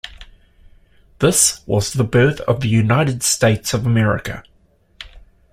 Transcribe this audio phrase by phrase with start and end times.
[1.19, 4.41] This was the birth of the United States of America.